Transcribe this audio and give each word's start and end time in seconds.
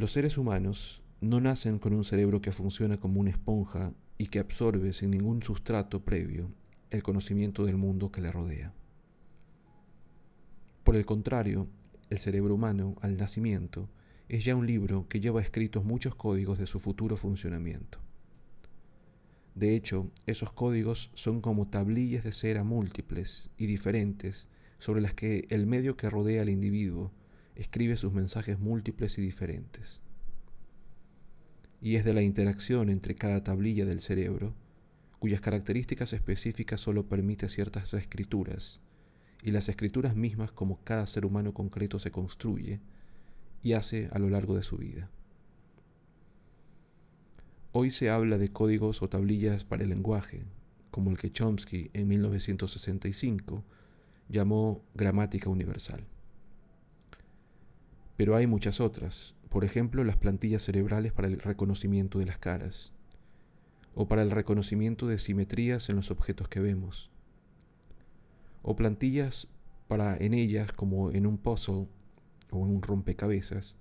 Los 0.00 0.12
seres 0.12 0.36
humanos 0.36 1.02
no 1.20 1.40
nacen 1.40 1.78
con 1.78 1.94
un 1.94 2.04
cerebro 2.04 2.40
que 2.42 2.52
funciona 2.52 2.98
como 2.98 3.20
una 3.20 3.30
esponja 3.30 3.94
y 4.18 4.26
que 4.26 4.40
absorbe 4.40 4.92
sin 4.92 5.12
ningún 5.12 5.42
sustrato 5.42 6.04
previo 6.04 6.50
el 6.90 7.02
conocimiento 7.02 7.64
del 7.64 7.76
mundo 7.76 8.12
que 8.12 8.20
le 8.20 8.30
rodea. 8.30 8.74
Por 10.84 10.96
el 10.96 11.06
contrario, 11.06 11.66
el 12.10 12.18
cerebro 12.18 12.54
humano, 12.54 12.96
al 13.00 13.16
nacimiento, 13.16 13.88
es 14.30 14.44
ya 14.44 14.54
un 14.54 14.64
libro 14.64 15.08
que 15.08 15.18
lleva 15.18 15.42
escritos 15.42 15.84
muchos 15.84 16.14
códigos 16.14 16.56
de 16.56 16.68
su 16.68 16.78
futuro 16.78 17.16
funcionamiento. 17.16 17.98
De 19.56 19.74
hecho, 19.74 20.08
esos 20.26 20.52
códigos 20.52 21.10
son 21.14 21.40
como 21.40 21.66
tablillas 21.66 22.22
de 22.22 22.30
cera 22.30 22.62
múltiples 22.62 23.50
y 23.58 23.66
diferentes 23.66 24.46
sobre 24.78 25.00
las 25.00 25.14
que 25.14 25.48
el 25.50 25.66
medio 25.66 25.96
que 25.96 26.08
rodea 26.08 26.42
al 26.42 26.48
individuo 26.48 27.10
escribe 27.56 27.96
sus 27.96 28.12
mensajes 28.12 28.60
múltiples 28.60 29.18
y 29.18 29.22
diferentes. 29.22 30.00
Y 31.82 31.96
es 31.96 32.04
de 32.04 32.14
la 32.14 32.22
interacción 32.22 32.88
entre 32.88 33.16
cada 33.16 33.42
tablilla 33.42 33.84
del 33.84 34.00
cerebro, 34.00 34.54
cuyas 35.18 35.40
características 35.40 36.12
específicas 36.12 36.80
solo 36.80 37.08
permite 37.08 37.48
ciertas 37.48 37.92
escrituras, 37.94 38.78
y 39.42 39.50
las 39.50 39.68
escrituras 39.68 40.14
mismas 40.14 40.52
como 40.52 40.78
cada 40.84 41.08
ser 41.08 41.26
humano 41.26 41.52
concreto 41.52 41.98
se 41.98 42.12
construye 42.12 42.80
y 43.62 43.74
hace 43.74 44.08
a 44.12 44.18
lo 44.18 44.30
largo 44.30 44.56
de 44.56 44.62
su 44.62 44.76
vida. 44.76 45.10
Hoy 47.72 47.90
se 47.90 48.10
habla 48.10 48.38
de 48.38 48.48
códigos 48.48 49.02
o 49.02 49.08
tablillas 49.08 49.64
para 49.64 49.84
el 49.84 49.90
lenguaje, 49.90 50.44
como 50.90 51.10
el 51.10 51.18
que 51.18 51.30
Chomsky 51.30 51.90
en 51.92 52.08
1965 52.08 53.62
llamó 54.28 54.82
gramática 54.94 55.50
universal. 55.50 56.04
Pero 58.16 58.36
hay 58.36 58.46
muchas 58.46 58.80
otras, 58.80 59.34
por 59.48 59.64
ejemplo 59.64 60.04
las 60.04 60.16
plantillas 60.16 60.64
cerebrales 60.64 61.12
para 61.12 61.28
el 61.28 61.38
reconocimiento 61.38 62.18
de 62.18 62.26
las 62.26 62.38
caras, 62.38 62.92
o 63.94 64.08
para 64.08 64.22
el 64.22 64.30
reconocimiento 64.30 65.06
de 65.06 65.18
simetrías 65.18 65.88
en 65.88 65.96
los 65.96 66.10
objetos 66.10 66.48
que 66.48 66.60
vemos, 66.60 67.10
o 68.62 68.76
plantillas 68.76 69.48
para 69.88 70.16
en 70.16 70.34
ellas, 70.34 70.72
como 70.72 71.10
en 71.10 71.26
un 71.26 71.38
puzzle 71.38 71.88
o 72.52 72.64
en 72.64 72.74
un 72.74 72.82
rompecabezas, 72.82 73.76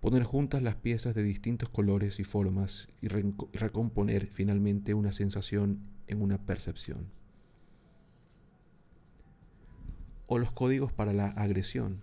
poner 0.00 0.22
juntas 0.22 0.62
las 0.62 0.76
piezas 0.76 1.14
de 1.14 1.22
distintos 1.22 1.68
colores 1.68 2.20
y 2.20 2.24
formas 2.24 2.88
y 3.02 3.08
recomponer 3.08 4.26
finalmente 4.26 4.94
una 4.94 5.12
sensación 5.12 5.80
en 6.06 6.22
una 6.22 6.38
percepción. 6.38 7.10
O 10.26 10.38
los 10.38 10.52
códigos 10.52 10.92
para 10.92 11.12
la 11.12 11.28
agresión, 11.28 12.00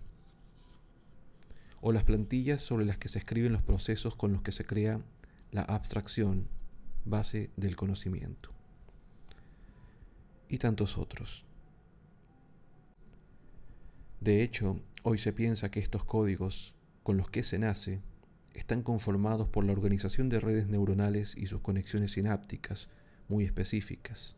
o 1.80 1.92
las 1.92 2.04
plantillas 2.04 2.62
sobre 2.62 2.84
las 2.84 2.98
que 2.98 3.08
se 3.08 3.18
escriben 3.18 3.52
los 3.52 3.62
procesos 3.62 4.16
con 4.16 4.32
los 4.32 4.42
que 4.42 4.52
se 4.52 4.64
crea 4.64 5.00
la 5.52 5.62
abstracción, 5.62 6.48
base 7.04 7.50
del 7.56 7.76
conocimiento. 7.76 8.50
Y 10.48 10.58
tantos 10.58 10.98
otros. 10.98 11.44
De 14.20 14.42
hecho, 14.42 14.80
hoy 15.08 15.18
se 15.18 15.32
piensa 15.32 15.70
que 15.70 15.78
estos 15.78 16.04
códigos 16.04 16.74
con 17.04 17.16
los 17.16 17.30
que 17.30 17.44
se 17.44 17.60
nace 17.60 18.00
están 18.54 18.82
conformados 18.82 19.48
por 19.48 19.64
la 19.64 19.70
organización 19.70 20.28
de 20.28 20.40
redes 20.40 20.66
neuronales 20.66 21.36
y 21.36 21.46
sus 21.46 21.60
conexiones 21.60 22.10
sinápticas 22.10 22.88
muy 23.28 23.44
específicas. 23.44 24.34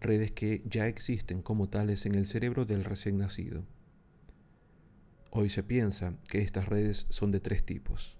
Redes 0.00 0.32
que 0.32 0.64
ya 0.68 0.88
existen 0.88 1.42
como 1.42 1.68
tales 1.68 2.06
en 2.06 2.16
el 2.16 2.26
cerebro 2.26 2.64
del 2.64 2.82
recién 2.82 3.16
nacido 3.16 3.64
Hoy 5.30 5.48
se 5.48 5.62
piensa 5.62 6.14
que 6.28 6.42
estas 6.42 6.68
redes 6.68 7.06
son 7.08 7.30
de 7.30 7.38
tres 7.38 7.64
tipos. 7.64 8.16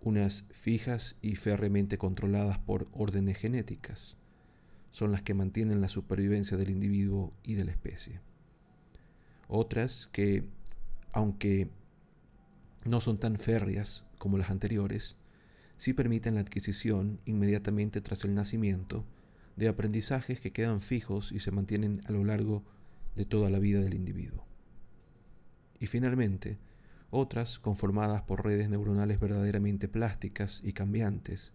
Unas 0.00 0.46
fijas 0.50 1.14
y 1.22 1.36
férreamente 1.36 1.96
controladas 1.96 2.58
por 2.58 2.88
órdenes 2.90 3.38
genéticas. 3.38 4.16
Son 4.90 5.12
las 5.12 5.22
que 5.22 5.34
mantienen 5.34 5.80
la 5.80 5.88
supervivencia 5.88 6.56
del 6.56 6.70
individuo 6.70 7.32
y 7.44 7.54
de 7.54 7.66
la 7.66 7.70
especie. 7.70 8.20
Otras 9.48 10.08
que, 10.12 10.44
aunque 11.12 11.68
no 12.84 13.00
son 13.00 13.18
tan 13.18 13.36
férreas 13.36 14.04
como 14.18 14.38
las 14.38 14.50
anteriores, 14.50 15.16
sí 15.78 15.94
permiten 15.94 16.34
la 16.34 16.42
adquisición 16.42 17.20
inmediatamente 17.24 18.00
tras 18.00 18.24
el 18.24 18.34
nacimiento 18.34 19.04
de 19.56 19.68
aprendizajes 19.68 20.40
que 20.40 20.52
quedan 20.52 20.80
fijos 20.80 21.32
y 21.32 21.40
se 21.40 21.50
mantienen 21.50 22.02
a 22.06 22.12
lo 22.12 22.24
largo 22.24 22.62
de 23.16 23.24
toda 23.24 23.50
la 23.50 23.58
vida 23.58 23.80
del 23.80 23.94
individuo. 23.94 24.46
Y 25.80 25.86
finalmente 25.86 26.58
otras 27.10 27.58
conformadas 27.58 28.22
por 28.22 28.44
redes 28.44 28.68
neuronales 28.68 29.18
verdaderamente 29.18 29.88
plásticas 29.88 30.60
y 30.62 30.72
cambiantes, 30.74 31.52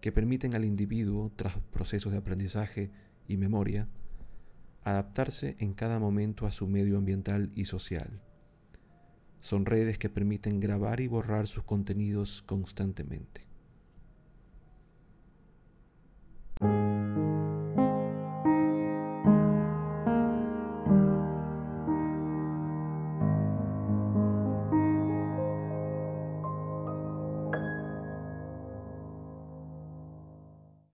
que 0.00 0.10
permiten 0.10 0.54
al 0.54 0.64
individuo, 0.64 1.30
tras 1.36 1.56
procesos 1.72 2.10
de 2.10 2.18
aprendizaje 2.18 2.90
y 3.28 3.36
memoria, 3.36 3.86
adaptarse 4.84 5.56
en 5.58 5.74
cada 5.74 5.98
momento 5.98 6.46
a 6.46 6.50
su 6.50 6.66
medio 6.66 6.98
ambiental 6.98 7.50
y 7.54 7.66
social. 7.66 8.20
Son 9.40 9.66
redes 9.66 9.98
que 9.98 10.08
permiten 10.08 10.60
grabar 10.60 11.00
y 11.00 11.08
borrar 11.08 11.46
sus 11.46 11.64
contenidos 11.64 12.42
constantemente. 12.42 13.51